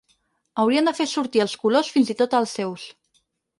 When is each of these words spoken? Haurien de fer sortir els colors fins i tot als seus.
Haurien 0.63 0.89
de 0.89 0.93
fer 1.01 1.07
sortir 1.11 1.45
els 1.45 1.55
colors 1.65 1.93
fins 1.99 2.11
i 2.17 2.19
tot 2.25 2.37
als 2.41 2.57
seus. 2.61 2.89